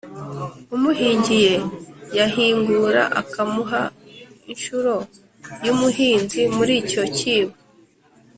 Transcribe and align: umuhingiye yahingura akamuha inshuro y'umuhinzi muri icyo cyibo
umuhingiye 0.75 1.55
yahingura 2.17 3.01
akamuha 3.21 3.81
inshuro 4.51 4.93
y'umuhinzi 5.65 6.41
muri 6.55 6.73
icyo 6.81 7.03
cyibo 7.17 7.55